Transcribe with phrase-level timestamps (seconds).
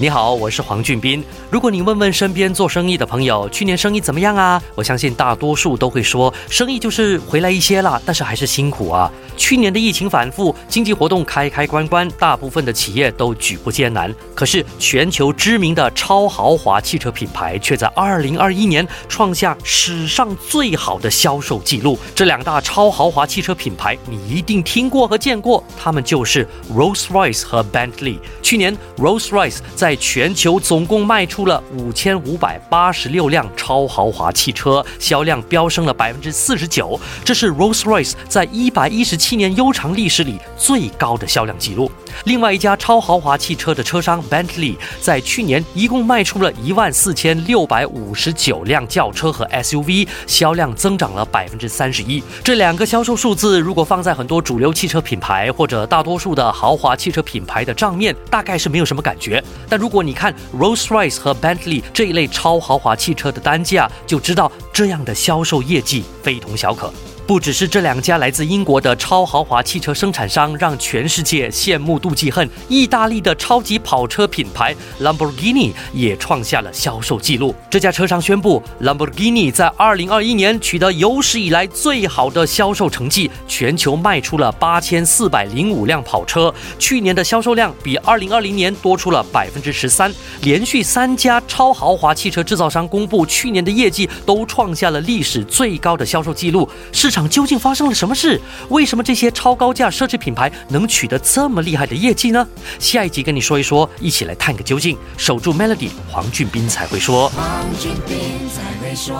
[0.00, 1.22] 你好，我是黄俊斌。
[1.50, 4.62] 如果你问问身边做生意的朋友，去年生意怎么样啊？
[4.74, 9.12] 我相信大多数都会说，生意就是回来一些了，但是还是辛苦啊。
[9.36, 14.10] 去年的疫情反复，经济活动开开关关，大部分的企业都举步艰难。
[14.34, 21.98] 可是，全球知名的超豪华汽车品牌却在2021年创下史上最好的销售记录。
[22.14, 28.18] 这两大超豪华汽车品牌，你一定听过和见过，他们就是 Rolls-Royce 和 Bentley。
[28.40, 41.90] 去年，Rolls-Royce 在在全球总共卖出了五千五百八十六辆超豪华汽车，销量飙升了百分之四十九，这是 Rolls-Royce 在一百一十七年悠长历史里最高的销量记录。
[42.22, 52.22] 另外一家超豪华汽车的车商 Bentley 在去年一共卖出了一万四千六百五十九辆轿车和 SUV，销量增长了百分之三十一。
[52.44, 59.42] 这两个销售数字如果放在很多主流汽车品牌或者大多数的豪华汽车品牌的账面，大概是没有什么感觉。
[59.68, 66.92] 但如果你看 Rolls-Royce 和 Bentley 这一类超豪华汽车的单价，就知道这样的销售业绩非同小可。
[67.30, 77.54] 不只是这两家来自英国的超豪华汽车生产商让全世界羡慕妒忌恨，意大利的超级跑车品牌 Lamborghini 也创下了销售记录。
[77.70, 90.12] 这家车商宣布，Lamborghini 在2021年取得有史以来最好的销售成绩，全球卖出了8405辆跑车，去年的销售量比2020年多出了百分之十三。
[90.42, 96.68] 连续三家超豪华汽车制造商公布去年的业绩，都创下了历史最高的销售记录。
[96.90, 97.19] 市场。
[97.28, 98.40] 究竟发生了什么事？
[98.68, 102.46] 为什么这些超高价奢侈品牌能取得这么厉害的业绩呢？
[102.78, 104.96] 下一集跟你说一说，一起来探个究竟。
[105.16, 107.28] 守住 Melody，黄俊斌才会说。
[107.30, 109.14] 黄俊斌才会说。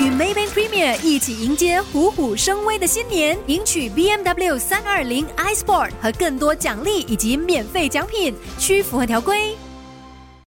[0.00, 9.56] 与 Maybank Premier 一起迎接虎虎生威的新年，赢取 BMW 三二零 iSport 和更多奖励以及免费奖品，需符合条规。